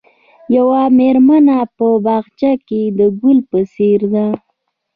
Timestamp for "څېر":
3.73-3.99